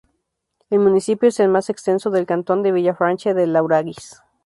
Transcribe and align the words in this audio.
El 0.71 0.79
municipio 0.79 1.29
es 1.29 1.39
el 1.39 1.47
más 1.49 1.69
extenso 1.69 2.09
del 2.09 2.25
cantón 2.25 2.63
de 2.63 2.71
Villefranche-de-Lauragais. 2.71 4.19